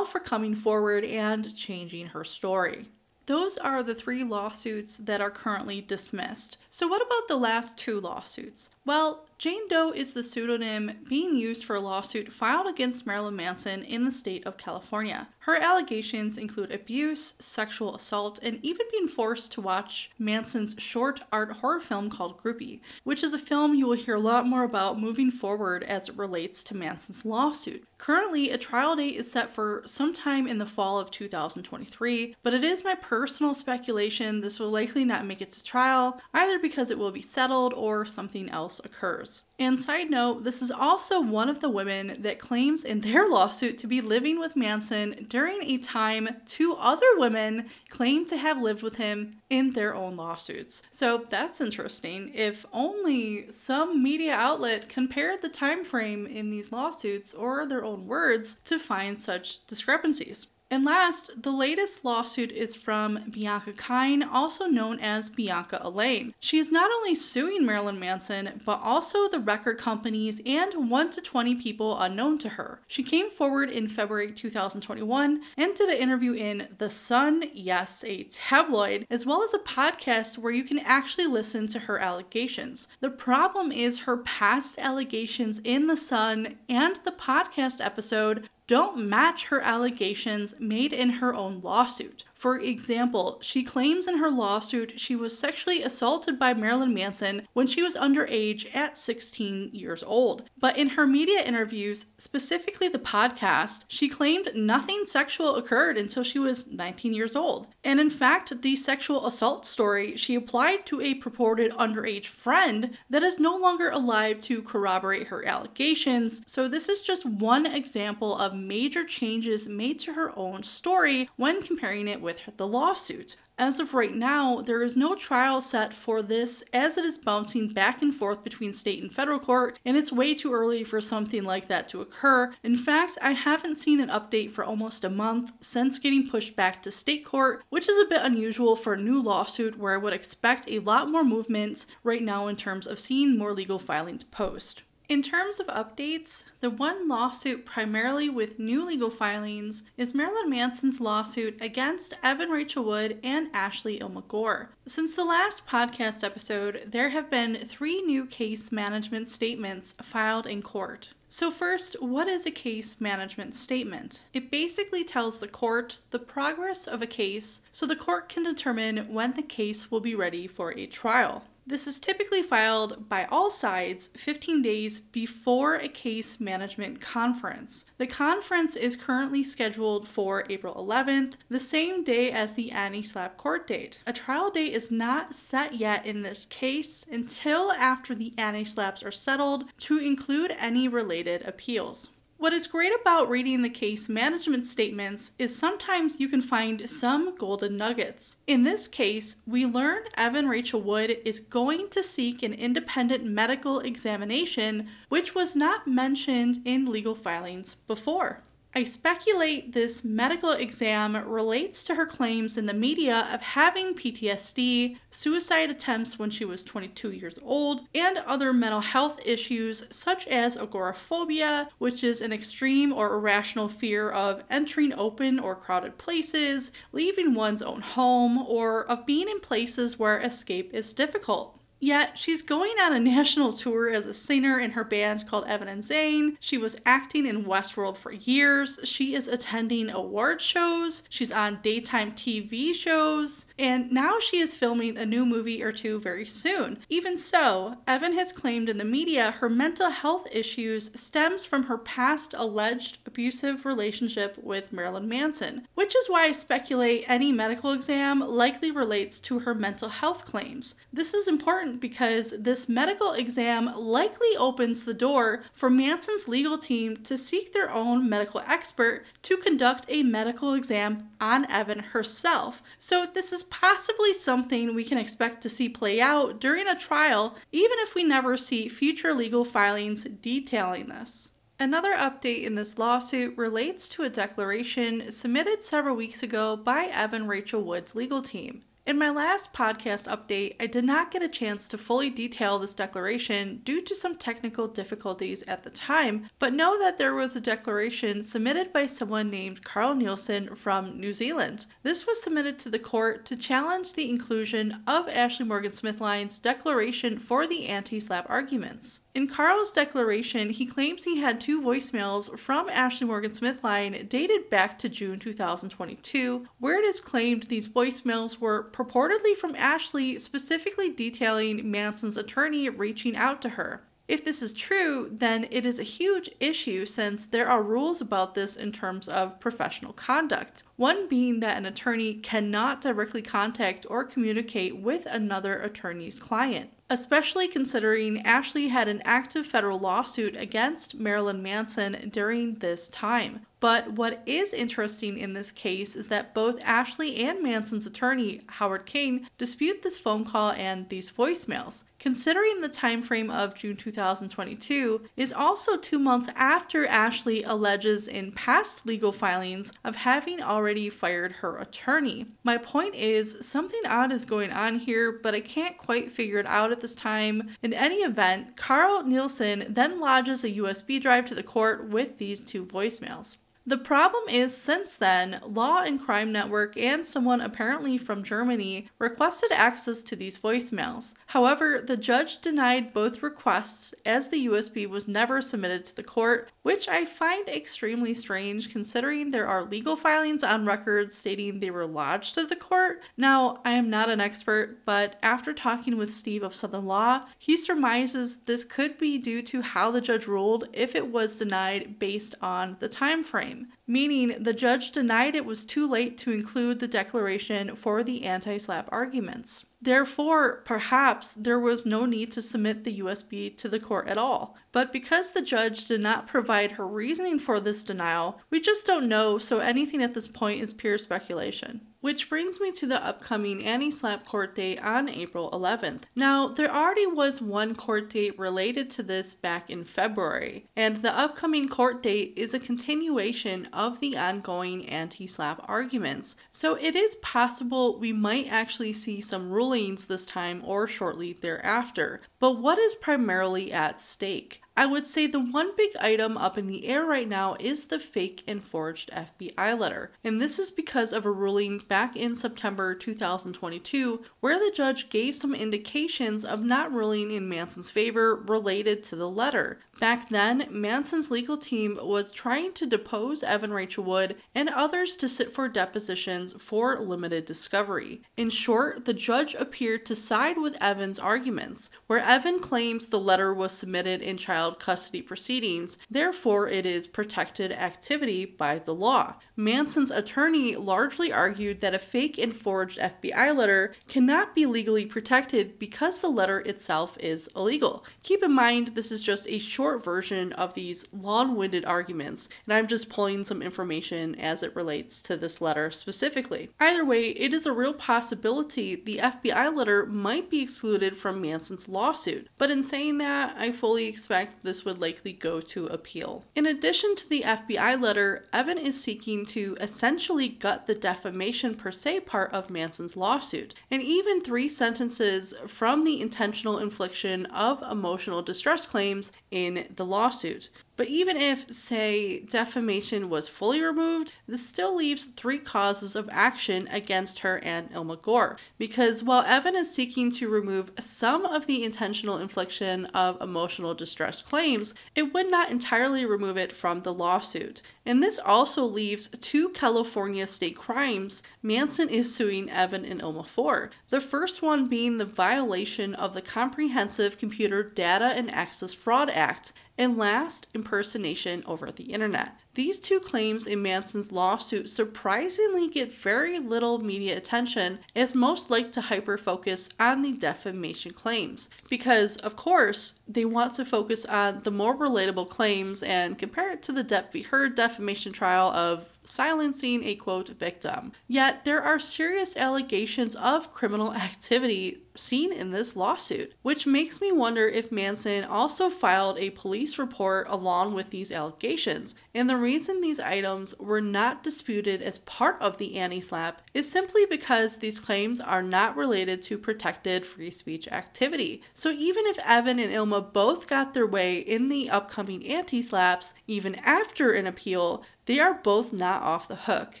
for 0.06 0.20
coming 0.20 0.54
forward 0.54 1.04
and 1.04 1.54
changing 1.56 2.06
her 2.06 2.24
story. 2.24 2.86
Those 3.26 3.56
are 3.58 3.82
the 3.82 3.94
three 3.94 4.24
lawsuits 4.24 4.96
that 4.98 5.20
are 5.20 5.30
currently 5.30 5.80
dismissed. 5.80 6.58
So, 6.70 6.86
what 6.88 7.02
about 7.04 7.28
the 7.28 7.36
last 7.36 7.78
two 7.78 8.00
lawsuits? 8.00 8.70
Well, 8.84 9.26
Jane 9.42 9.66
Doe 9.66 9.90
is 9.90 10.12
the 10.12 10.22
pseudonym 10.22 11.04
being 11.08 11.34
used 11.34 11.64
for 11.64 11.74
a 11.74 11.80
lawsuit 11.80 12.32
filed 12.32 12.68
against 12.68 13.08
Marilyn 13.08 13.34
Manson 13.34 13.82
in 13.82 14.04
the 14.04 14.12
state 14.12 14.46
of 14.46 14.56
California. 14.56 15.26
Her 15.40 15.56
allegations 15.56 16.38
include 16.38 16.70
abuse, 16.70 17.34
sexual 17.40 17.96
assault, 17.96 18.38
and 18.40 18.60
even 18.62 18.86
being 18.92 19.08
forced 19.08 19.50
to 19.50 19.60
watch 19.60 20.12
Manson's 20.16 20.76
short 20.78 21.22
art 21.32 21.54
horror 21.54 21.80
film 21.80 22.08
called 22.08 22.40
Groupie, 22.40 22.78
which 23.02 23.24
is 23.24 23.34
a 23.34 23.38
film 23.38 23.74
you 23.74 23.88
will 23.88 23.96
hear 23.96 24.14
a 24.14 24.20
lot 24.20 24.46
more 24.46 24.62
about 24.62 25.00
moving 25.00 25.32
forward 25.32 25.82
as 25.82 26.08
it 26.08 26.16
relates 26.16 26.62
to 26.62 26.76
Manson's 26.76 27.24
lawsuit. 27.24 27.84
Currently, 27.98 28.50
a 28.50 28.58
trial 28.58 28.94
date 28.94 29.16
is 29.16 29.30
set 29.30 29.50
for 29.50 29.82
sometime 29.86 30.46
in 30.46 30.58
the 30.58 30.66
fall 30.66 31.00
of 31.00 31.10
2023, 31.10 32.36
but 32.44 32.54
it 32.54 32.62
is 32.62 32.84
my 32.84 32.94
personal 32.94 33.54
speculation 33.54 34.40
this 34.40 34.60
will 34.60 34.70
likely 34.70 35.04
not 35.04 35.26
make 35.26 35.42
it 35.42 35.50
to 35.52 35.64
trial, 35.64 36.20
either 36.32 36.60
because 36.60 36.92
it 36.92 36.98
will 36.98 37.10
be 37.10 37.20
settled 37.20 37.72
or 37.74 38.04
something 38.04 38.48
else 38.48 38.80
occurs. 38.84 39.31
And 39.58 39.80
side 39.80 40.10
note, 40.10 40.42
this 40.42 40.60
is 40.60 40.70
also 40.70 41.20
one 41.20 41.48
of 41.48 41.60
the 41.60 41.68
women 41.68 42.16
that 42.22 42.38
claims 42.38 42.82
in 42.84 43.00
their 43.00 43.28
lawsuit 43.28 43.78
to 43.78 43.86
be 43.86 44.00
living 44.00 44.40
with 44.40 44.56
Manson 44.56 45.26
during 45.28 45.62
a 45.62 45.78
time 45.78 46.28
two 46.46 46.74
other 46.74 47.06
women 47.16 47.70
claim 47.88 48.24
to 48.26 48.36
have 48.36 48.60
lived 48.60 48.82
with 48.82 48.96
him 48.96 49.36
in 49.48 49.72
their 49.72 49.94
own 49.94 50.16
lawsuits. 50.16 50.82
So 50.90 51.24
that's 51.30 51.60
interesting. 51.60 52.32
If 52.34 52.66
only 52.72 53.50
some 53.50 54.02
media 54.02 54.32
outlet 54.32 54.88
compared 54.88 55.42
the 55.42 55.48
time 55.48 55.84
frame 55.84 56.26
in 56.26 56.50
these 56.50 56.72
lawsuits 56.72 57.32
or 57.32 57.66
their 57.66 57.84
own 57.84 58.06
words 58.06 58.58
to 58.64 58.78
find 58.78 59.20
such 59.20 59.64
discrepancies. 59.66 60.48
And 60.72 60.86
last, 60.86 61.42
the 61.42 61.50
latest 61.50 62.02
lawsuit 62.02 62.50
is 62.50 62.74
from 62.74 63.24
Bianca 63.30 63.74
Kine, 63.74 64.22
also 64.22 64.64
known 64.64 64.98
as 65.00 65.28
Bianca 65.28 65.78
Elaine. 65.84 66.32
She 66.40 66.56
is 66.56 66.72
not 66.72 66.90
only 66.90 67.14
suing 67.14 67.66
Marilyn 67.66 68.00
Manson, 68.00 68.62
but 68.64 68.80
also 68.82 69.28
the 69.28 69.38
record 69.38 69.76
companies 69.76 70.40
and 70.46 70.88
1 70.88 71.10
to 71.10 71.20
20 71.20 71.56
people 71.56 72.00
unknown 72.00 72.38
to 72.38 72.48
her. 72.48 72.80
She 72.86 73.02
came 73.02 73.28
forward 73.28 73.68
in 73.68 73.86
February 73.86 74.32
2021 74.32 75.42
and 75.58 75.74
did 75.74 75.90
an 75.90 75.98
interview 75.98 76.32
in 76.32 76.68
The 76.78 76.88
Sun, 76.88 77.50
yes, 77.52 78.02
a 78.04 78.22
tabloid, 78.22 79.06
as 79.10 79.26
well 79.26 79.42
as 79.42 79.52
a 79.52 79.58
podcast 79.58 80.38
where 80.38 80.54
you 80.54 80.64
can 80.64 80.78
actually 80.78 81.26
listen 81.26 81.68
to 81.68 81.80
her 81.80 81.98
allegations. 81.98 82.88
The 83.00 83.10
problem 83.10 83.72
is 83.72 83.98
her 83.98 84.16
past 84.16 84.78
allegations 84.78 85.58
in 85.64 85.86
The 85.86 85.98
Sun 85.98 86.56
and 86.70 86.98
the 87.04 87.12
podcast 87.12 87.84
episode 87.84 88.48
don't 88.66 88.98
match 88.98 89.46
her 89.46 89.60
allegations 89.60 90.54
made 90.58 90.92
in 90.92 91.10
her 91.10 91.34
own 91.34 91.60
lawsuit. 91.60 92.24
For 92.42 92.58
example, 92.58 93.38
she 93.40 93.62
claims 93.62 94.08
in 94.08 94.18
her 94.18 94.28
lawsuit 94.28 94.98
she 94.98 95.14
was 95.14 95.38
sexually 95.38 95.84
assaulted 95.84 96.40
by 96.40 96.54
Marilyn 96.54 96.92
Manson 96.92 97.46
when 97.52 97.68
she 97.68 97.84
was 97.84 97.94
underage 97.94 98.66
at 98.74 98.98
16 98.98 99.70
years 99.72 100.02
old. 100.02 100.50
But 100.58 100.76
in 100.76 100.88
her 100.88 101.06
media 101.06 101.40
interviews, 101.40 102.06
specifically 102.18 102.88
the 102.88 102.98
podcast, 102.98 103.84
she 103.86 104.08
claimed 104.08 104.48
nothing 104.56 105.04
sexual 105.04 105.54
occurred 105.54 105.96
until 105.96 106.24
she 106.24 106.40
was 106.40 106.66
19 106.66 107.12
years 107.12 107.36
old. 107.36 107.68
And 107.84 108.00
in 108.00 108.10
fact, 108.10 108.60
the 108.60 108.74
sexual 108.74 109.24
assault 109.24 109.64
story 109.64 110.16
she 110.16 110.34
applied 110.34 110.84
to 110.86 111.00
a 111.00 111.14
purported 111.14 111.70
underage 111.70 112.26
friend 112.26 112.98
that 113.08 113.22
is 113.22 113.38
no 113.38 113.56
longer 113.56 113.88
alive 113.90 114.40
to 114.40 114.62
corroborate 114.62 115.28
her 115.28 115.46
allegations. 115.46 116.42
So, 116.48 116.66
this 116.66 116.88
is 116.88 117.02
just 117.02 117.24
one 117.24 117.66
example 117.66 118.36
of 118.36 118.52
major 118.52 119.04
changes 119.04 119.68
made 119.68 120.00
to 120.00 120.14
her 120.14 120.36
own 120.36 120.64
story 120.64 121.30
when 121.36 121.62
comparing 121.62 122.08
it 122.08 122.20
with 122.20 122.31
with 122.46 122.56
the 122.56 122.66
lawsuit. 122.66 123.36
As 123.58 123.78
of 123.78 123.94
right 123.94 124.14
now, 124.14 124.62
there 124.62 124.82
is 124.82 124.96
no 124.96 125.14
trial 125.14 125.60
set 125.60 125.92
for 125.92 126.22
this 126.22 126.64
as 126.72 126.96
it 126.96 127.04
is 127.04 127.18
bouncing 127.18 127.68
back 127.68 128.02
and 128.02 128.14
forth 128.14 128.42
between 128.42 128.72
state 128.72 129.02
and 129.02 129.12
federal 129.12 129.38
court, 129.38 129.78
and 129.84 129.96
it's 129.96 130.10
way 130.10 130.34
too 130.34 130.52
early 130.52 130.82
for 130.82 131.00
something 131.00 131.44
like 131.44 131.68
that 131.68 131.88
to 131.90 132.00
occur. 132.00 132.52
In 132.62 132.76
fact, 132.76 133.18
I 133.20 133.32
haven't 133.32 133.78
seen 133.78 134.00
an 134.00 134.08
update 134.08 134.50
for 134.50 134.64
almost 134.64 135.04
a 135.04 135.10
month 135.10 135.52
since 135.60 135.98
getting 135.98 136.28
pushed 136.28 136.56
back 136.56 136.82
to 136.82 136.90
state 136.90 137.24
court, 137.24 137.62
which 137.68 137.88
is 137.88 137.98
a 137.98 138.08
bit 138.08 138.22
unusual 138.22 138.74
for 138.74 138.94
a 138.94 139.00
new 139.00 139.20
lawsuit 139.20 139.78
where 139.78 139.94
I 139.94 139.98
would 139.98 140.14
expect 140.14 140.68
a 140.68 140.80
lot 140.80 141.10
more 141.10 141.24
movements 141.24 141.86
right 142.02 142.22
now 142.22 142.48
in 142.48 142.56
terms 142.56 142.86
of 142.86 142.98
seeing 142.98 143.36
more 143.36 143.52
legal 143.52 143.78
filings 143.78 144.24
post. 144.24 144.82
In 145.12 145.20
terms 145.20 145.60
of 145.60 145.66
updates, 145.66 146.44
the 146.60 146.70
one 146.70 147.06
lawsuit 147.06 147.66
primarily 147.66 148.30
with 148.30 148.58
new 148.58 148.82
legal 148.82 149.10
filings 149.10 149.82
is 149.98 150.14
Marilyn 150.14 150.48
Manson's 150.48 151.02
lawsuit 151.02 151.60
against 151.60 152.14
Evan 152.22 152.48
Rachel 152.48 152.82
Wood 152.82 153.20
and 153.22 153.48
Ashley 153.52 153.98
Illma 153.98 154.26
Gore. 154.26 154.70
Since 154.86 155.12
the 155.12 155.26
last 155.26 155.66
podcast 155.66 156.24
episode, 156.24 156.84
there 156.86 157.10
have 157.10 157.28
been 157.28 157.56
three 157.56 158.00
new 158.00 158.24
case 158.24 158.72
management 158.72 159.28
statements 159.28 159.94
filed 160.02 160.46
in 160.46 160.62
court. 160.62 161.10
So, 161.28 161.50
first, 161.50 162.00
what 162.00 162.26
is 162.26 162.46
a 162.46 162.50
case 162.50 162.98
management 162.98 163.54
statement? 163.54 164.22
It 164.32 164.50
basically 164.50 165.04
tells 165.04 165.40
the 165.40 165.48
court 165.48 166.00
the 166.10 166.18
progress 166.18 166.86
of 166.86 167.02
a 167.02 167.06
case 167.06 167.60
so 167.70 167.84
the 167.84 167.96
court 167.96 168.30
can 168.30 168.44
determine 168.44 169.12
when 169.12 169.34
the 169.34 169.42
case 169.42 169.90
will 169.90 170.00
be 170.00 170.14
ready 170.14 170.46
for 170.46 170.72
a 170.72 170.86
trial. 170.86 171.44
This 171.64 171.86
is 171.86 172.00
typically 172.00 172.42
filed 172.42 173.08
by 173.08 173.24
all 173.26 173.48
sides 173.48 174.10
15 174.16 174.62
days 174.62 174.98
before 175.00 175.76
a 175.76 175.88
case 175.88 176.40
management 176.40 177.00
conference. 177.00 177.84
The 177.98 178.06
conference 178.08 178.74
is 178.74 178.96
currently 178.96 179.44
scheduled 179.44 180.08
for 180.08 180.44
April 180.50 180.74
11th, 180.74 181.34
the 181.48 181.60
same 181.60 182.02
day 182.02 182.32
as 182.32 182.54
the 182.54 182.72
anti 182.72 183.02
SLAPP 183.02 183.36
court 183.36 183.68
date. 183.68 184.00
A 184.06 184.12
trial 184.12 184.50
date 184.50 184.72
is 184.72 184.90
not 184.90 185.36
set 185.36 185.74
yet 185.74 186.04
in 186.04 186.22
this 186.22 186.46
case 186.46 187.06
until 187.10 187.70
after 187.72 188.12
the 188.14 188.34
anti 188.36 188.64
SLAPPs 188.64 189.04
are 189.04 189.12
settled 189.12 189.64
to 189.78 189.98
include 189.98 190.56
any 190.58 190.88
related 190.88 191.42
appeals. 191.42 192.10
What 192.42 192.52
is 192.52 192.66
great 192.66 192.92
about 192.92 193.30
reading 193.30 193.62
the 193.62 193.70
case 193.70 194.08
management 194.08 194.66
statements 194.66 195.30
is 195.38 195.54
sometimes 195.54 196.18
you 196.18 196.26
can 196.26 196.40
find 196.40 196.88
some 196.88 197.36
golden 197.36 197.76
nuggets. 197.76 198.38
In 198.48 198.64
this 198.64 198.88
case, 198.88 199.36
we 199.46 199.64
learn 199.64 200.02
Evan 200.16 200.48
Rachel 200.48 200.80
Wood 200.80 201.18
is 201.24 201.38
going 201.38 201.88
to 201.90 202.02
seek 202.02 202.42
an 202.42 202.52
independent 202.52 203.24
medical 203.24 203.78
examination, 203.78 204.88
which 205.08 205.36
was 205.36 205.54
not 205.54 205.86
mentioned 205.86 206.58
in 206.64 206.90
legal 206.90 207.14
filings 207.14 207.76
before. 207.86 208.42
I 208.74 208.84
speculate 208.84 209.74
this 209.74 210.02
medical 210.02 210.52
exam 210.52 211.14
relates 211.28 211.84
to 211.84 211.94
her 211.94 212.06
claims 212.06 212.56
in 212.56 212.64
the 212.64 212.72
media 212.72 213.28
of 213.30 213.42
having 213.42 213.92
PTSD, 213.92 214.96
suicide 215.10 215.70
attempts 215.70 216.18
when 216.18 216.30
she 216.30 216.46
was 216.46 216.64
22 216.64 217.12
years 217.12 217.38
old, 217.42 217.82
and 217.94 218.16
other 218.18 218.50
mental 218.54 218.80
health 218.80 219.20
issues 219.26 219.84
such 219.90 220.26
as 220.26 220.56
agoraphobia, 220.56 221.68
which 221.76 222.02
is 222.02 222.22
an 222.22 222.32
extreme 222.32 222.94
or 222.94 223.12
irrational 223.12 223.68
fear 223.68 224.08
of 224.08 224.42
entering 224.48 224.94
open 224.94 225.38
or 225.38 225.54
crowded 225.54 225.98
places, 225.98 226.72
leaving 226.92 227.34
one's 227.34 227.60
own 227.60 227.82
home, 227.82 228.38
or 228.38 228.86
of 228.86 229.04
being 229.04 229.28
in 229.28 229.40
places 229.40 229.98
where 229.98 230.18
escape 230.18 230.72
is 230.72 230.94
difficult. 230.94 231.61
Yet, 231.82 232.16
she's 232.16 232.42
going 232.42 232.74
on 232.80 232.92
a 232.92 233.00
national 233.00 233.52
tour 233.52 233.90
as 233.90 234.06
a 234.06 234.14
singer 234.14 234.60
in 234.60 234.70
her 234.70 234.84
band 234.84 235.26
called 235.26 235.46
Evan 235.46 235.66
and 235.66 235.84
Zane. 235.84 236.38
She 236.38 236.56
was 236.56 236.80
acting 236.86 237.26
in 237.26 237.44
Westworld 237.44 237.96
for 237.96 238.12
years. 238.12 238.78
She 238.84 239.16
is 239.16 239.26
attending 239.26 239.90
award 239.90 240.40
shows. 240.40 241.02
She's 241.08 241.32
on 241.32 241.58
daytime 241.60 242.12
TV 242.12 242.72
shows. 242.72 243.46
And 243.58 243.90
now 243.90 244.20
she 244.20 244.38
is 244.38 244.54
filming 244.54 244.96
a 244.96 245.04
new 245.04 245.26
movie 245.26 245.60
or 245.60 245.72
two 245.72 245.98
very 245.98 246.24
soon. 246.24 246.78
Even 246.88 247.18
so, 247.18 247.78
Evan 247.88 248.12
has 248.12 248.30
claimed 248.30 248.68
in 248.68 248.78
the 248.78 248.84
media 248.84 249.32
her 249.32 249.50
mental 249.50 249.90
health 249.90 250.28
issues 250.30 250.92
stems 250.94 251.44
from 251.44 251.64
her 251.64 251.78
past 251.78 252.32
alleged 252.32 252.98
abusive 253.06 253.66
relationship 253.66 254.38
with 254.40 254.72
Marilyn 254.72 255.08
Manson, 255.08 255.66
which 255.74 255.96
is 255.96 256.08
why 256.08 256.26
I 256.26 256.32
speculate 256.32 257.06
any 257.08 257.32
medical 257.32 257.72
exam 257.72 258.20
likely 258.20 258.70
relates 258.70 259.18
to 259.18 259.40
her 259.40 259.52
mental 259.52 259.88
health 259.88 260.24
claims. 260.24 260.76
This 260.92 261.12
is 261.12 261.26
important 261.26 261.71
important 261.72 261.80
because 261.80 262.34
this 262.38 262.68
medical 262.68 263.12
exam 263.12 263.72
likely 263.76 264.36
opens 264.36 264.84
the 264.84 264.94
door 264.94 265.42
for 265.54 265.70
Manson's 265.70 266.28
legal 266.28 266.58
team 266.58 266.96
to 267.04 267.16
seek 267.16 267.52
their 267.52 267.70
own 267.70 268.08
medical 268.08 268.40
expert 268.46 269.04
to 269.22 269.36
conduct 269.36 269.86
a 269.88 270.02
medical 270.02 270.54
exam 270.54 271.08
on 271.20 271.50
Evan 271.50 271.78
herself. 271.78 272.62
So, 272.78 273.06
this 273.06 273.32
is 273.32 273.44
possibly 273.44 274.12
something 274.12 274.74
we 274.74 274.84
can 274.84 274.98
expect 274.98 275.40
to 275.42 275.48
see 275.48 275.68
play 275.68 276.00
out 276.00 276.40
during 276.40 276.68
a 276.68 276.78
trial, 276.78 277.36
even 277.52 277.78
if 277.80 277.94
we 277.94 278.04
never 278.04 278.36
see 278.36 278.68
future 278.68 279.14
legal 279.14 279.44
filings 279.44 280.04
detailing 280.04 280.88
this. 280.88 281.30
Another 281.58 281.94
update 281.94 282.44
in 282.44 282.56
this 282.56 282.76
lawsuit 282.76 283.36
relates 283.38 283.88
to 283.88 284.02
a 284.02 284.10
declaration 284.10 285.10
submitted 285.10 285.62
several 285.62 285.94
weeks 285.94 286.22
ago 286.22 286.56
by 286.56 286.86
Evan 286.86 287.28
Rachel 287.28 287.62
Wood's 287.62 287.94
legal 287.94 288.20
team. 288.20 288.62
In 288.84 288.98
my 288.98 289.10
last 289.10 289.52
podcast 289.52 290.08
update, 290.08 290.56
I 290.58 290.66
did 290.66 290.84
not 290.84 291.12
get 291.12 291.22
a 291.22 291.28
chance 291.28 291.68
to 291.68 291.78
fully 291.78 292.10
detail 292.10 292.58
this 292.58 292.74
declaration 292.74 293.60
due 293.62 293.80
to 293.80 293.94
some 293.94 294.16
technical 294.16 294.66
difficulties 294.66 295.44
at 295.46 295.62
the 295.62 295.70
time, 295.70 296.28
but 296.40 296.52
know 296.52 296.76
that 296.80 296.98
there 296.98 297.14
was 297.14 297.36
a 297.36 297.40
declaration 297.40 298.24
submitted 298.24 298.72
by 298.72 298.86
someone 298.86 299.30
named 299.30 299.62
Carl 299.62 299.94
Nielsen 299.94 300.56
from 300.56 300.98
New 300.98 301.12
Zealand. 301.12 301.66
This 301.84 302.08
was 302.08 302.20
submitted 302.20 302.58
to 302.58 302.70
the 302.70 302.80
court 302.80 303.24
to 303.26 303.36
challenge 303.36 303.92
the 303.92 304.10
inclusion 304.10 304.82
of 304.88 305.08
Ashley 305.08 305.46
Morgan 305.46 305.70
Smithline's 305.70 306.40
declaration 306.40 307.20
for 307.20 307.46
the 307.46 307.68
anti 307.68 308.00
SLAPP 308.00 308.26
arguments. 308.28 309.02
In 309.14 309.26
Carl's 309.26 309.72
declaration, 309.72 310.48
he 310.48 310.64
claims 310.64 311.04
he 311.04 311.18
had 311.18 311.38
two 311.38 311.60
voicemails 311.60 312.38
from 312.38 312.70
Ashley 312.70 313.06
Morgan 313.06 313.32
Smithline 313.32 314.08
dated 314.08 314.48
back 314.48 314.78
to 314.78 314.88
June 314.88 315.18
2022, 315.18 316.46
where 316.58 316.78
it 316.78 316.84
is 316.86 316.98
claimed 316.98 317.42
these 317.42 317.68
voicemails 317.68 318.38
were 318.38 318.70
purportedly 318.72 319.36
from 319.36 319.54
Ashley 319.54 320.16
specifically 320.16 320.88
detailing 320.88 321.70
Manson's 321.70 322.16
attorney 322.16 322.70
reaching 322.70 323.14
out 323.14 323.42
to 323.42 323.50
her. 323.50 323.82
If 324.08 324.24
this 324.24 324.42
is 324.42 324.54
true, 324.54 325.10
then 325.12 325.46
it 325.50 325.66
is 325.66 325.78
a 325.78 325.84
huge 325.84 326.30
issue 326.40 326.86
since 326.86 327.26
there 327.26 327.48
are 327.48 327.62
rules 327.62 328.00
about 328.00 328.34
this 328.34 328.56
in 328.56 328.72
terms 328.72 329.08
of 329.08 329.40
professional 329.40 329.92
conduct. 329.92 330.64
One 330.76 331.06
being 331.06 331.40
that 331.40 331.58
an 331.58 331.66
attorney 331.66 332.14
cannot 332.14 332.80
directly 332.80 333.22
contact 333.22 333.86
or 333.88 334.04
communicate 334.04 334.78
with 334.78 335.06
another 335.06 335.58
attorney's 335.58 336.18
client 336.18 336.70
especially 336.92 337.48
considering 337.48 338.20
Ashley 338.20 338.68
had 338.68 338.86
an 338.86 339.00
active 339.06 339.46
federal 339.46 339.78
lawsuit 339.78 340.36
against 340.36 340.94
Marilyn 340.94 341.42
Manson 341.42 342.10
during 342.12 342.56
this 342.56 342.86
time. 342.88 343.46
But 343.62 343.92
what 343.92 344.24
is 344.26 344.52
interesting 344.52 345.16
in 345.16 345.34
this 345.34 345.52
case 345.52 345.94
is 345.94 346.08
that 346.08 346.34
both 346.34 346.60
Ashley 346.64 347.18
and 347.18 347.40
Manson's 347.40 347.86
attorney, 347.86 348.40
Howard 348.48 348.86
King, 348.86 349.28
dispute 349.38 349.82
this 349.82 349.96
phone 349.96 350.24
call 350.24 350.50
and 350.50 350.88
these 350.88 351.12
voicemails. 351.12 351.84
Considering 352.00 352.60
the 352.60 352.68
time 352.68 353.02
frame 353.02 353.30
of 353.30 353.54
June 353.54 353.76
2022 353.76 355.02
is 355.16 355.32
also 355.32 355.76
2 355.76 356.00
months 356.00 356.28
after 356.34 356.84
Ashley 356.88 357.44
alleges 357.44 358.08
in 358.08 358.32
past 358.32 358.84
legal 358.84 359.12
filings 359.12 359.72
of 359.84 359.94
having 359.94 360.42
already 360.42 360.90
fired 360.90 361.30
her 361.30 361.56
attorney. 361.58 362.26
My 362.42 362.58
point 362.58 362.96
is 362.96 363.36
something 363.42 363.82
odd 363.86 364.10
is 364.10 364.24
going 364.24 364.50
on 364.50 364.80
here, 364.80 365.20
but 365.22 365.36
I 365.36 365.40
can't 365.40 365.78
quite 365.78 366.10
figure 366.10 366.40
it 366.40 366.46
out 366.46 366.72
at 366.72 366.80
this 366.80 366.96
time. 366.96 367.50
In 367.62 367.72
any 367.72 367.98
event, 367.98 368.56
Carl 368.56 369.04
Nielsen 369.04 369.66
then 369.68 370.00
lodges 370.00 370.42
a 370.42 370.50
USB 370.50 371.00
drive 371.00 371.26
to 371.26 371.36
the 371.36 371.44
court 371.44 371.88
with 371.88 372.18
these 372.18 372.44
two 372.44 372.66
voicemails. 372.66 373.36
The 373.64 373.78
problem 373.78 374.24
is, 374.28 374.56
since 374.56 374.96
then, 374.96 375.38
Law 375.46 375.82
and 375.82 376.02
Crime 376.02 376.32
Network 376.32 376.76
and 376.76 377.06
someone 377.06 377.40
apparently 377.40 377.96
from 377.96 378.24
Germany 378.24 378.88
requested 378.98 379.52
access 379.52 380.02
to 380.02 380.16
these 380.16 380.36
voicemails. 380.36 381.14
However, 381.26 381.80
the 381.80 381.96
judge 381.96 382.40
denied 382.40 382.92
both 382.92 383.22
requests 383.22 383.94
as 384.04 384.28
the 384.28 384.46
USB 384.46 384.88
was 384.88 385.06
never 385.06 385.40
submitted 385.40 385.84
to 385.84 385.94
the 385.94 386.02
court, 386.02 386.50
which 386.62 386.88
I 386.88 387.04
find 387.04 387.48
extremely 387.48 388.14
strange 388.14 388.72
considering 388.72 389.30
there 389.30 389.46
are 389.46 389.62
legal 389.62 389.94
filings 389.94 390.42
on 390.42 390.66
record 390.66 391.12
stating 391.12 391.60
they 391.60 391.70
were 391.70 391.86
lodged 391.86 392.34
to 392.34 392.44
the 392.44 392.56
court. 392.56 393.00
Now, 393.16 393.60
I 393.64 393.72
am 393.72 393.88
not 393.88 394.10
an 394.10 394.20
expert, 394.20 394.84
but 394.84 395.16
after 395.22 395.52
talking 395.52 395.96
with 395.96 396.12
Steve 396.12 396.42
of 396.42 396.54
Southern 396.54 396.86
Law, 396.86 397.26
he 397.38 397.56
surmises 397.56 398.38
this 398.38 398.64
could 398.64 398.98
be 398.98 399.18
due 399.18 399.42
to 399.42 399.62
how 399.62 399.92
the 399.92 400.00
judge 400.00 400.26
ruled 400.26 400.68
if 400.72 400.96
it 400.96 401.12
was 401.12 401.36
denied 401.36 402.00
based 402.00 402.34
on 402.42 402.76
the 402.80 402.88
time 402.88 403.22
frame 403.22 403.51
time, 403.52 403.68
meaning 403.86 404.42
the 404.42 404.52
judge 404.52 404.92
denied 404.92 405.34
it 405.34 405.44
was 405.44 405.64
too 405.64 405.88
late 405.88 406.18
to 406.18 406.32
include 406.32 406.78
the 406.78 406.88
declaration 406.88 407.76
for 407.76 408.02
the 408.02 408.24
anti 408.24 408.58
SLAPP 408.58 408.88
arguments. 408.90 409.64
Therefore, 409.80 410.62
perhaps 410.64 411.34
there 411.34 411.58
was 411.58 411.84
no 411.84 412.06
need 412.06 412.30
to 412.32 412.42
submit 412.42 412.84
the 412.84 413.00
USB 413.00 413.56
to 413.58 413.68
the 413.68 413.80
court 413.80 414.08
at 414.08 414.18
all. 414.18 414.56
But 414.72 414.90
because 414.90 415.30
the 415.30 415.42
judge 415.42 415.84
did 415.84 416.02
not 416.02 416.26
provide 416.26 416.72
her 416.72 416.86
reasoning 416.86 417.38
for 417.38 417.60
this 417.60 417.84
denial, 417.84 418.40
we 418.50 418.58
just 418.58 418.86
don't 418.86 419.08
know, 419.08 419.36
so 419.36 419.58
anything 419.58 420.02
at 420.02 420.14
this 420.14 420.28
point 420.28 420.62
is 420.62 420.72
pure 420.72 420.96
speculation. 420.96 421.82
Which 422.00 422.28
brings 422.28 422.58
me 422.58 422.72
to 422.72 422.86
the 422.86 423.04
upcoming 423.04 423.64
anti-SLAPP 423.64 424.26
court 424.26 424.56
date 424.56 424.82
on 424.82 425.08
April 425.08 425.48
11th. 425.52 426.02
Now, 426.16 426.48
there 426.48 426.74
already 426.74 427.06
was 427.06 427.40
one 427.40 427.76
court 427.76 428.10
date 428.10 428.36
related 428.36 428.90
to 428.90 429.04
this 429.04 429.34
back 429.34 429.70
in 429.70 429.84
February, 429.84 430.66
and 430.74 430.96
the 430.96 431.16
upcoming 431.16 431.68
court 431.68 432.02
date 432.02 432.32
is 432.36 432.54
a 432.54 432.58
continuation 432.58 433.68
of 433.72 434.00
the 434.00 434.16
ongoing 434.16 434.88
anti 434.88 435.28
SLAPP 435.28 435.64
arguments. 435.68 436.34
So 436.50 436.74
it 436.74 436.96
is 436.96 437.14
possible 437.16 438.00
we 438.00 438.12
might 438.12 438.50
actually 438.50 438.94
see 438.94 439.20
some 439.20 439.52
rulings 439.52 440.06
this 440.06 440.26
time 440.26 440.60
or 440.64 440.88
shortly 440.88 441.34
thereafter. 441.34 442.22
But 442.40 442.58
what 442.58 442.78
is 442.80 442.96
primarily 442.96 443.72
at 443.72 444.00
stake? 444.00 444.61
I 444.74 444.86
would 444.86 445.06
say 445.06 445.26
the 445.26 445.38
one 445.38 445.76
big 445.76 445.90
item 446.00 446.38
up 446.38 446.56
in 446.56 446.66
the 446.66 446.86
air 446.86 447.04
right 447.04 447.28
now 447.28 447.56
is 447.60 447.86
the 447.86 447.98
fake 447.98 448.42
and 448.48 448.64
forged 448.64 449.10
FBI 449.10 449.78
letter. 449.78 450.12
And 450.24 450.40
this 450.40 450.58
is 450.58 450.70
because 450.70 451.12
of 451.12 451.26
a 451.26 451.30
ruling 451.30 451.78
back 451.88 452.16
in 452.16 452.34
September 452.34 452.94
2022 452.94 454.22
where 454.40 454.58
the 454.58 454.74
judge 454.74 455.10
gave 455.10 455.36
some 455.36 455.54
indications 455.54 456.42
of 456.44 456.62
not 456.62 456.92
ruling 456.92 457.32
in 457.32 457.48
Manson's 457.48 457.90
favor 457.90 458.34
related 458.34 459.02
to 459.04 459.16
the 459.16 459.28
letter. 459.28 459.78
Back 460.02 460.30
then, 460.30 460.66
Manson's 460.68 461.30
legal 461.30 461.56
team 461.56 461.96
was 462.02 462.32
trying 462.32 462.72
to 462.72 462.86
depose 462.86 463.44
Evan 463.44 463.72
Rachel 463.72 464.02
Wood 464.02 464.34
and 464.52 464.68
others 464.68 465.14
to 465.14 465.28
sit 465.28 465.54
for 465.54 465.68
depositions 465.68 466.54
for 466.54 466.98
limited 466.98 467.44
discovery. 467.44 468.20
In 468.36 468.50
short, 468.50 469.04
the 469.04 469.14
judge 469.14 469.54
appeared 469.54 470.04
to 470.06 470.16
side 470.16 470.58
with 470.58 470.76
Evan's 470.80 471.20
arguments, 471.20 471.88
where 472.08 472.18
Evan 472.18 472.58
claims 472.58 473.06
the 473.06 473.20
letter 473.20 473.54
was 473.54 473.70
submitted 473.70 474.22
in 474.22 474.38
child 474.38 474.80
custody 474.80 475.22
proceedings, 475.22 475.98
therefore, 476.10 476.68
it 476.68 476.84
is 476.84 477.06
protected 477.06 477.70
activity 477.70 478.44
by 478.44 478.80
the 478.80 478.96
law. 478.96 479.36
Manson's 479.54 480.10
attorney 480.10 480.74
largely 480.74 481.32
argued 481.32 481.80
that 481.80 481.94
a 481.94 481.98
fake 482.00 482.38
and 482.38 482.56
forged 482.56 482.98
FBI 482.98 483.54
letter 483.54 483.94
cannot 484.08 484.52
be 484.52 484.66
legally 484.66 485.06
protected 485.06 485.78
because 485.78 486.20
the 486.20 486.28
letter 486.28 486.58
itself 486.60 487.16
is 487.20 487.48
illegal. 487.54 488.04
Keep 488.24 488.42
in 488.42 488.50
mind, 488.50 488.96
this 488.96 489.12
is 489.12 489.22
just 489.22 489.46
a 489.46 489.60
short 489.60 489.91
version 489.98 490.52
of 490.54 490.74
these 490.74 491.04
long 491.12 491.56
winded 491.56 491.84
arguments, 491.84 492.48
and 492.66 492.74
I'm 492.74 492.86
just 492.86 493.08
pulling 493.08 493.44
some 493.44 493.62
information 493.62 494.34
as 494.36 494.62
it 494.62 494.74
relates 494.76 495.20
to 495.22 495.36
this 495.36 495.60
letter 495.60 495.90
specifically. 495.90 496.70
Either 496.80 497.04
way, 497.04 497.30
it 497.30 497.52
is 497.52 497.66
a 497.66 497.72
real 497.72 497.94
possibility 497.94 498.94
the 498.94 499.18
FBI 499.18 499.74
letter 499.74 500.06
might 500.06 500.50
be 500.50 500.60
excluded 500.60 501.16
from 501.16 501.40
Manson's 501.40 501.88
lawsuit, 501.88 502.48
but 502.58 502.70
in 502.70 502.82
saying 502.82 503.18
that, 503.18 503.54
I 503.58 503.72
fully 503.72 504.06
expect 504.06 504.62
this 504.64 504.84
would 504.84 505.00
likely 505.00 505.32
go 505.32 505.60
to 505.60 505.86
appeal. 505.86 506.44
In 506.54 506.66
addition 506.66 507.14
to 507.16 507.28
the 507.28 507.42
FBI 507.42 508.00
letter, 508.00 508.46
Evan 508.52 508.78
is 508.78 509.02
seeking 509.02 509.44
to 509.46 509.76
essentially 509.80 510.48
gut 510.48 510.86
the 510.86 510.94
defamation 510.94 511.74
per 511.74 511.92
se 511.92 512.20
part 512.20 512.52
of 512.52 512.70
Manson's 512.70 513.16
lawsuit, 513.16 513.74
and 513.90 514.02
even 514.02 514.40
three 514.40 514.68
sentences 514.68 515.54
from 515.66 516.02
the 516.02 516.20
intentional 516.20 516.78
infliction 516.78 517.46
of 517.46 517.82
emotional 517.82 518.42
distress 518.42 518.86
claims 518.86 519.32
in 519.50 519.81
the 519.90 520.04
lawsuit. 520.04 520.68
But 520.96 521.08
even 521.08 521.36
if, 521.36 521.72
say, 521.72 522.40
defamation 522.40 523.30
was 523.30 523.48
fully 523.48 523.80
removed, 523.80 524.32
this 524.46 524.66
still 524.66 524.94
leaves 524.94 525.24
three 525.24 525.58
causes 525.58 526.14
of 526.14 526.28
action 526.30 526.86
against 526.88 527.40
her 527.40 527.58
and 527.58 527.90
Illma 527.92 528.20
Gore. 528.20 528.58
Because 528.76 529.22
while 529.22 529.42
Evan 529.42 529.74
is 529.74 529.92
seeking 529.92 530.30
to 530.32 530.48
remove 530.48 530.92
some 531.00 531.46
of 531.46 531.66
the 531.66 531.82
intentional 531.82 532.36
infliction 532.36 533.06
of 533.06 533.40
emotional 533.40 533.94
distress 533.94 534.42
claims, 534.42 534.94
it 535.14 535.32
would 535.32 535.50
not 535.50 535.70
entirely 535.70 536.26
remove 536.26 536.58
it 536.58 536.72
from 536.72 537.02
the 537.02 537.14
lawsuit. 537.14 537.80
And 538.04 538.22
this 538.22 538.38
also 538.38 538.84
leaves 538.84 539.28
two 539.28 539.70
California 539.70 540.46
state 540.46 540.76
crimes 540.76 541.42
Manson 541.62 542.08
is 542.08 542.34
suing 542.34 542.68
Evan 542.68 543.04
and 543.04 543.20
Illma 543.20 543.46
for. 543.46 543.90
The 544.10 544.20
first 544.20 544.60
one 544.60 544.88
being 544.88 545.18
the 545.18 545.24
violation 545.24 546.14
of 546.14 546.34
the 546.34 546.42
Comprehensive 546.42 547.38
Computer 547.38 547.82
Data 547.82 548.26
and 548.26 548.50
Access 548.50 548.92
Fraud 548.92 549.30
Act, 549.30 549.72
and 549.98 550.16
last, 550.16 550.66
impersonation 550.74 551.62
over 551.66 551.90
the 551.90 552.12
internet. 552.12 552.56
These 552.74 553.00
two 553.00 553.20
claims 553.20 553.66
in 553.66 553.82
Manson's 553.82 554.32
lawsuit 554.32 554.88
surprisingly 554.88 555.88
get 555.88 556.14
very 556.14 556.58
little 556.58 556.98
media 556.98 557.36
attention, 557.36 557.98
as 558.16 558.34
most 558.34 558.70
like 558.70 558.92
to 558.92 559.02
hyper 559.02 559.36
focus 559.36 559.90
on 560.00 560.22
the 560.22 560.32
defamation 560.32 561.12
claims. 561.12 561.68
Because, 561.90 562.38
of 562.38 562.56
course, 562.56 563.20
they 563.28 563.44
want 563.44 563.74
to 563.74 563.84
focus 563.84 564.24
on 564.24 564.62
the 564.64 564.70
more 564.70 564.96
relatable 564.96 565.50
claims 565.50 566.02
and 566.02 566.38
compare 566.38 566.70
it 566.70 566.82
to 566.84 566.92
the 566.92 567.04
Depp 567.04 567.30
v. 567.32 567.42
Heard 567.42 567.74
defamation 567.74 568.32
trial 568.32 568.68
of 568.68 569.06
silencing 569.24 570.04
a 570.04 570.14
quote 570.14 570.48
victim. 570.48 571.12
Yet 571.28 571.64
there 571.64 571.82
are 571.82 571.98
serious 571.98 572.56
allegations 572.56 573.36
of 573.36 573.72
criminal 573.72 574.14
activity 574.14 575.02
seen 575.14 575.52
in 575.52 575.70
this 575.70 575.94
lawsuit, 575.94 576.54
which 576.62 576.86
makes 576.86 577.20
me 577.20 577.30
wonder 577.30 577.68
if 577.68 577.92
Manson 577.92 578.44
also 578.44 578.88
filed 578.88 579.38
a 579.38 579.50
police 579.50 579.98
report 579.98 580.46
along 580.48 580.94
with 580.94 581.10
these 581.10 581.30
allegations. 581.30 582.14
And 582.34 582.48
the 582.48 582.56
reason 582.62 583.00
these 583.00 583.20
items 583.20 583.78
were 583.78 584.00
not 584.00 584.42
disputed 584.42 585.02
as 585.02 585.18
part 585.18 585.60
of 585.60 585.78
the 585.78 585.96
anti 585.96 586.20
SLAPP 586.20 586.58
is 586.72 586.90
simply 586.90 587.26
because 587.26 587.76
these 587.76 587.98
claims 587.98 588.40
are 588.40 588.62
not 588.62 588.96
related 588.96 589.42
to 589.42 589.58
protected 589.58 590.24
free 590.24 590.50
speech 590.50 590.88
activity. 590.88 591.62
So 591.74 591.90
even 591.90 592.24
if 592.26 592.38
Evan 592.38 592.78
and 592.78 592.92
Illma 592.92 593.32
both 593.32 593.66
got 593.66 593.92
their 593.92 594.06
way 594.06 594.38
in 594.38 594.68
the 594.68 594.88
upcoming 594.88 595.46
anti 595.46 595.82
SLAPPs, 595.82 596.32
even 596.46 596.76
after 596.76 597.32
an 597.32 597.46
appeal, 597.46 598.04
they 598.26 598.38
are 598.38 598.54
both 598.54 598.92
not 598.92 599.22
off 599.22 599.48
the 599.48 599.56
hook 599.56 600.00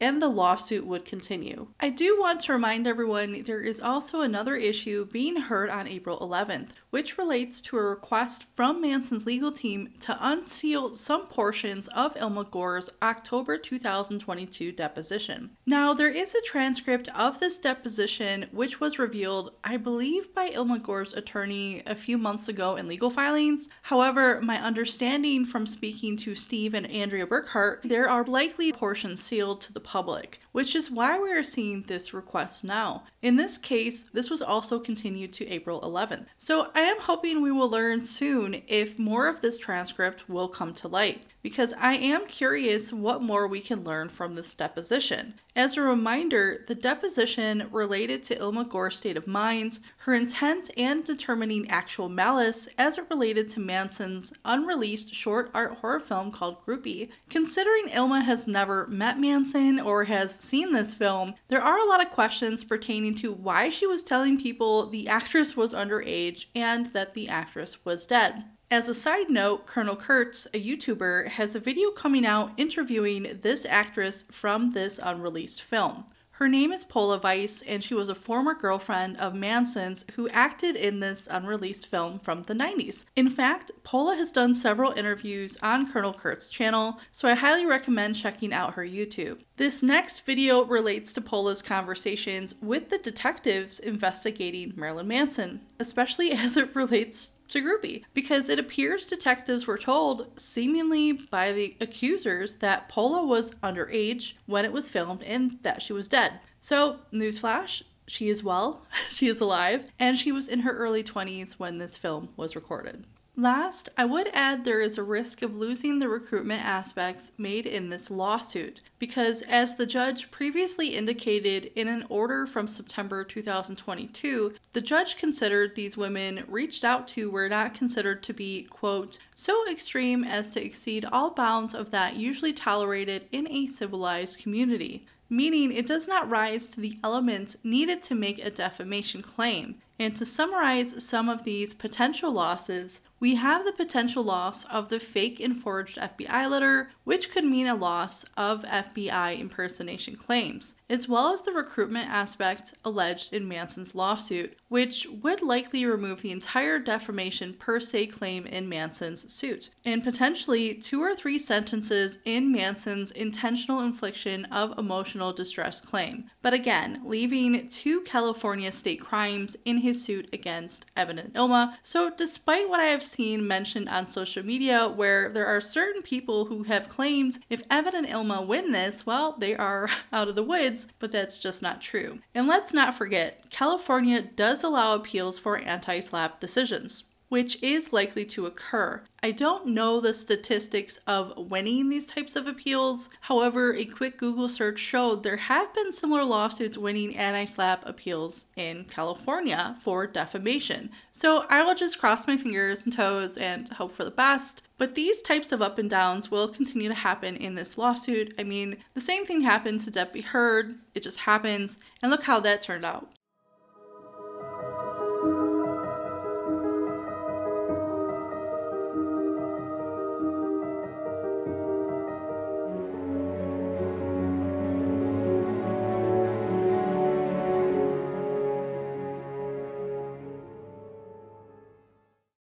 and 0.00 0.20
the 0.20 0.28
lawsuit 0.28 0.86
would 0.86 1.04
continue. 1.04 1.68
I 1.80 1.88
do 1.88 2.18
want 2.18 2.40
to 2.40 2.52
remind 2.52 2.86
everyone 2.86 3.42
there 3.44 3.60
is 3.60 3.80
also 3.80 4.20
another 4.20 4.56
issue 4.56 5.06
being 5.06 5.36
heard 5.36 5.70
on 5.70 5.88
April 5.88 6.18
11th, 6.18 6.70
which 6.94 7.18
relates 7.18 7.60
to 7.60 7.76
a 7.76 7.82
request 7.82 8.44
from 8.54 8.80
Manson's 8.80 9.26
legal 9.26 9.50
team 9.50 9.92
to 9.98 10.16
unseal 10.20 10.94
some 10.94 11.26
portions 11.26 11.88
of 11.88 12.14
Illma 12.14 12.48
Gore's 12.48 12.88
October 13.02 13.58
2022 13.58 14.70
deposition. 14.70 15.50
Now, 15.66 15.92
there 15.92 16.08
is 16.08 16.36
a 16.36 16.42
transcript 16.42 17.08
of 17.08 17.40
this 17.40 17.58
deposition 17.58 18.46
which 18.52 18.78
was 18.78 19.00
revealed, 19.00 19.54
I 19.64 19.76
believe, 19.76 20.32
by 20.32 20.50
Illma 20.50 20.80
Gore's 20.80 21.14
attorney 21.14 21.82
a 21.84 21.96
few 21.96 22.16
months 22.16 22.48
ago 22.48 22.76
in 22.76 22.86
legal 22.86 23.10
filings. 23.10 23.68
However, 23.82 24.40
my 24.40 24.62
understanding 24.62 25.44
from 25.44 25.66
speaking 25.66 26.16
to 26.18 26.36
Steve 26.36 26.74
and 26.74 26.88
Andrea 26.88 27.26
Burkhart, 27.26 27.82
there 27.82 28.08
are 28.08 28.22
likely 28.22 28.70
portions 28.72 29.20
sealed 29.20 29.60
to 29.62 29.72
the 29.72 29.80
public, 29.80 30.38
which 30.52 30.76
is 30.76 30.92
why 30.92 31.18
we 31.18 31.32
are 31.32 31.42
seeing 31.42 31.82
this 31.82 32.14
request 32.14 32.62
now. 32.62 33.02
In 33.20 33.34
this 33.34 33.58
case, 33.58 34.04
this 34.12 34.30
was 34.30 34.42
also 34.42 34.78
continued 34.78 35.32
to 35.32 35.48
April 35.48 35.80
11th. 35.80 36.26
So 36.36 36.70
I 36.72 36.83
am 36.86 37.00
hoping 37.00 37.40
we 37.40 37.52
will 37.52 37.68
learn 37.68 38.02
soon 38.04 38.62
if 38.66 38.98
more 38.98 39.28
of 39.28 39.40
this 39.40 39.58
transcript 39.58 40.28
will 40.28 40.48
come 40.48 40.74
to 40.74 40.88
light 40.88 41.22
because 41.44 41.74
I 41.78 41.96
am 41.96 42.26
curious 42.26 42.90
what 42.90 43.22
more 43.22 43.46
we 43.46 43.60
can 43.60 43.84
learn 43.84 44.08
from 44.08 44.34
this 44.34 44.54
deposition. 44.54 45.34
As 45.54 45.76
a 45.76 45.82
reminder, 45.82 46.64
the 46.66 46.74
deposition 46.74 47.68
related 47.70 48.22
to 48.24 48.36
Illma 48.36 48.66
Gore's 48.66 48.96
state 48.96 49.18
of 49.18 49.26
mind, 49.26 49.78
her 49.98 50.14
intent, 50.14 50.70
and 50.74 51.04
determining 51.04 51.70
actual 51.70 52.08
malice 52.08 52.66
as 52.78 52.96
it 52.96 53.04
related 53.10 53.50
to 53.50 53.60
Manson's 53.60 54.32
unreleased 54.46 55.14
short 55.14 55.50
art 55.52 55.74
horror 55.74 56.00
film 56.00 56.32
called 56.32 56.64
Groupie. 56.64 57.10
Considering 57.28 57.88
Illma 57.88 58.22
has 58.22 58.48
never 58.48 58.86
met 58.86 59.20
Manson 59.20 59.78
or 59.78 60.04
has 60.04 60.34
seen 60.34 60.72
this 60.72 60.94
film, 60.94 61.34
there 61.48 61.62
are 61.62 61.78
a 61.78 61.86
lot 61.86 62.02
of 62.02 62.10
questions 62.10 62.64
pertaining 62.64 63.14
to 63.16 63.30
why 63.30 63.68
she 63.68 63.86
was 63.86 64.02
telling 64.02 64.40
people 64.40 64.88
the 64.88 65.08
actress 65.08 65.54
was 65.54 65.74
underage 65.74 66.46
and 66.54 66.86
that 66.94 67.12
the 67.12 67.28
actress 67.28 67.84
was 67.84 68.06
dead. 68.06 68.44
As 68.74 68.88
a 68.88 68.92
side 68.92 69.30
note, 69.30 69.66
Colonel 69.66 69.94
Kurtz, 69.94 70.46
a 70.46 70.60
YouTuber, 70.60 71.28
has 71.28 71.54
a 71.54 71.60
video 71.60 71.92
coming 71.92 72.26
out 72.26 72.50
interviewing 72.56 73.38
this 73.42 73.64
actress 73.64 74.24
from 74.32 74.72
this 74.72 74.98
unreleased 75.00 75.62
film. 75.62 76.06
Her 76.38 76.48
name 76.48 76.72
is 76.72 76.82
Pola 76.82 77.20
Weiss, 77.22 77.62
and 77.62 77.84
she 77.84 77.94
was 77.94 78.08
a 78.08 78.16
former 78.16 78.52
girlfriend 78.52 79.16
of 79.18 79.32
Manson's 79.32 80.04
who 80.16 80.28
acted 80.30 80.74
in 80.74 80.98
this 80.98 81.28
unreleased 81.30 81.86
film 81.86 82.18
from 82.18 82.42
the 82.42 82.54
90s. 82.54 83.04
In 83.14 83.30
fact, 83.30 83.70
Pola 83.84 84.16
has 84.16 84.32
done 84.32 84.54
several 84.54 84.90
interviews 84.90 85.56
on 85.62 85.92
Colonel 85.92 86.12
Kurtz's 86.12 86.50
channel, 86.50 86.98
so 87.12 87.28
I 87.28 87.34
highly 87.34 87.66
recommend 87.66 88.16
checking 88.16 88.52
out 88.52 88.74
her 88.74 88.84
YouTube. 88.84 89.42
This 89.56 89.84
next 89.84 90.26
video 90.26 90.64
relates 90.64 91.12
to 91.12 91.20
Pola's 91.20 91.62
conversations 91.62 92.56
with 92.60 92.90
the 92.90 92.98
detectives 92.98 93.78
investigating 93.78 94.72
Marilyn 94.74 95.06
Manson, 95.06 95.60
especially 95.78 96.32
as 96.32 96.56
it 96.56 96.74
relates 96.74 97.33
to 97.48 97.62
Groupie 97.62 98.04
because 98.14 98.48
it 98.48 98.58
appears 98.58 99.06
detectives 99.06 99.66
were 99.66 99.78
told, 99.78 100.38
seemingly 100.38 101.12
by 101.12 101.52
the 101.52 101.76
accusers, 101.80 102.56
that 102.56 102.88
Pola 102.88 103.24
was 103.24 103.52
underage 103.62 104.34
when 104.46 104.64
it 104.64 104.72
was 104.72 104.88
filmed 104.88 105.22
and 105.22 105.58
that 105.62 105.82
she 105.82 105.92
was 105.92 106.08
dead. 106.08 106.40
So, 106.60 107.00
newsflash, 107.12 107.82
she 108.06 108.28
is 108.28 108.42
well, 108.42 108.86
she 109.08 109.28
is 109.28 109.40
alive, 109.40 109.86
and 109.98 110.18
she 110.18 110.32
was 110.32 110.48
in 110.48 110.60
her 110.60 110.72
early 110.72 111.04
20s 111.04 111.52
when 111.54 111.78
this 111.78 111.96
film 111.96 112.30
was 112.36 112.56
recorded. 112.56 113.06
Last, 113.36 113.88
I 113.98 114.04
would 114.04 114.30
add 114.32 114.64
there 114.64 114.80
is 114.80 114.96
a 114.96 115.02
risk 115.02 115.42
of 115.42 115.56
losing 115.56 115.98
the 115.98 116.08
recruitment 116.08 116.64
aspects 116.64 117.32
made 117.36 117.66
in 117.66 117.88
this 117.88 118.08
lawsuit 118.08 118.80
because, 119.00 119.42
as 119.42 119.74
the 119.74 119.86
judge 119.86 120.30
previously 120.30 120.94
indicated 120.94 121.72
in 121.74 121.88
an 121.88 122.04
order 122.08 122.46
from 122.46 122.68
September 122.68 123.24
2022, 123.24 124.54
the 124.72 124.80
judge 124.80 125.16
considered 125.16 125.74
these 125.74 125.96
women 125.96 126.44
reached 126.46 126.84
out 126.84 127.08
to 127.08 127.28
were 127.28 127.48
not 127.48 127.74
considered 127.74 128.22
to 128.22 128.32
be, 128.32 128.62
quote, 128.70 129.18
so 129.34 129.68
extreme 129.68 130.22
as 130.22 130.50
to 130.50 130.64
exceed 130.64 131.04
all 131.04 131.30
bounds 131.30 131.74
of 131.74 131.90
that 131.90 132.14
usually 132.14 132.52
tolerated 132.52 133.26
in 133.32 133.50
a 133.50 133.66
civilized 133.66 134.38
community 134.38 135.06
meaning 135.28 135.72
it 135.72 135.86
does 135.86 136.06
not 136.06 136.30
rise 136.30 136.68
to 136.68 136.80
the 136.80 136.98
elements 137.02 137.56
needed 137.64 138.02
to 138.02 138.14
make 138.14 138.38
a 138.38 138.50
defamation 138.50 139.22
claim. 139.22 139.76
And 139.98 140.16
to 140.16 140.24
summarize 140.24 141.04
some 141.04 141.28
of 141.28 141.44
these 141.44 141.72
potential 141.72 142.32
losses, 142.32 143.00
we 143.24 143.36
have 143.36 143.64
the 143.64 143.72
potential 143.72 144.22
loss 144.22 144.66
of 144.66 144.90
the 144.90 145.00
fake 145.00 145.40
and 145.40 145.56
forged 145.56 145.96
FBI 145.96 146.50
letter, 146.50 146.90
which 147.04 147.30
could 147.30 147.42
mean 147.42 147.66
a 147.66 147.74
loss 147.74 148.26
of 148.36 148.62
FBI 148.64 149.40
impersonation 149.40 150.14
claims, 150.14 150.74
as 150.88 151.08
well 151.08 151.32
as 151.32 151.42
the 151.42 151.52
recruitment 151.52 152.08
aspect 152.08 152.74
alleged 152.84 153.32
in 153.32 153.48
Manson's 153.48 153.94
lawsuit, 153.94 154.56
which 154.68 155.06
would 155.22 155.40
likely 155.40 155.86
remove 155.86 156.22
the 156.22 156.32
entire 156.32 156.78
defamation 156.78 157.54
per 157.54 157.80
se 157.80 158.06
claim 158.06 158.46
in 158.46 158.68
Manson's 158.68 159.32
suit, 159.32 159.70
and 159.84 160.02
potentially 160.02 160.74
two 160.74 161.00
or 161.02 161.14
three 161.14 161.38
sentences 161.38 162.18
in 162.24 162.50
Manson's 162.50 163.10
intentional 163.12 163.80
infliction 163.80 164.44
of 164.46 164.76
emotional 164.78 165.32
distress 165.32 165.80
claim. 165.80 166.30
But 166.42 166.54
again, 166.54 167.00
leaving 167.04 167.68
two 167.68 168.00
California 168.02 168.72
state 168.72 169.00
crimes 169.00 169.56
in 169.64 169.78
his 169.78 170.02
suit 170.02 170.28
against 170.32 170.86
Evan 170.96 171.18
and 171.18 171.32
Illma. 171.34 171.76
So, 171.82 172.10
despite 172.10 172.68
what 172.68 172.80
I 172.80 172.86
have 172.86 173.02
seen 173.02 173.46
mentioned 173.46 173.88
on 173.88 174.06
social 174.06 174.44
media 174.44 174.88
where 174.88 175.30
there 175.30 175.46
are 175.46 175.60
certain 175.60 176.02
people 176.02 176.46
who 176.46 176.64
have 176.64 176.88
claimed 176.88 177.38
if 177.48 177.62
Evan 177.70 177.94
and 177.94 178.06
Illma 178.06 178.46
win 178.46 178.72
this, 178.72 179.06
well, 179.06 179.36
they 179.38 179.54
are 179.54 179.88
out 180.12 180.28
of 180.28 180.34
the 180.34 180.42
woods, 180.42 180.73
but 180.98 181.12
that's 181.12 181.38
just 181.38 181.62
not 181.62 181.80
true. 181.80 182.20
And 182.34 182.46
let's 182.46 182.72
not 182.72 182.94
forget, 182.94 183.50
California 183.50 184.22
does 184.22 184.62
allow 184.62 184.94
appeals 184.94 185.38
for 185.38 185.58
anti 185.58 186.00
SLAPP 186.00 186.40
decisions 186.40 187.04
which 187.34 187.60
is 187.64 187.92
likely 187.92 188.24
to 188.24 188.46
occur. 188.46 189.02
I 189.20 189.32
don't 189.32 189.66
know 189.66 190.00
the 190.00 190.14
statistics 190.14 191.00
of 191.04 191.36
winning 191.36 191.88
these 191.88 192.06
types 192.06 192.36
of 192.36 192.46
appeals. 192.46 193.08
However, 193.22 193.74
a 193.74 193.86
quick 193.86 194.18
Google 194.18 194.48
search 194.48 194.78
showed 194.78 195.24
there 195.24 195.38
have 195.38 195.74
been 195.74 195.90
similar 195.90 196.22
lawsuits 196.22 196.78
winning 196.78 197.16
anti 197.16 197.44
SLAPP 197.44 197.82
appeals 197.86 198.46
in 198.54 198.84
California 198.84 199.76
for 199.80 200.06
defamation. 200.06 200.90
So 201.10 201.44
I 201.50 201.64
will 201.64 201.74
just 201.74 201.98
cross 201.98 202.28
my 202.28 202.36
fingers 202.36 202.84
and 202.84 202.92
toes 202.92 203.36
and 203.36 203.68
hope 203.68 203.96
for 203.96 204.04
the 204.04 204.12
best. 204.12 204.62
But 204.78 204.94
these 204.94 205.20
types 205.20 205.50
of 205.50 205.60
up 205.60 205.76
and 205.76 205.90
downs 205.90 206.30
will 206.30 206.46
continue 206.46 206.88
to 206.88 206.94
happen 206.94 207.34
in 207.34 207.56
this 207.56 207.76
lawsuit. 207.76 208.32
I 208.38 208.44
mean, 208.44 208.76
the 208.94 209.00
same 209.00 209.26
thing 209.26 209.40
happened 209.40 209.80
to 209.80 209.90
Depp 209.90 210.12
v. 210.12 210.20
Heard, 210.20 210.76
it 210.94 211.02
just 211.02 211.18
happens, 211.18 211.80
and 212.00 212.12
look 212.12 212.22
how 212.22 212.38
that 212.38 212.62
turned 212.62 212.84
out. 212.84 213.10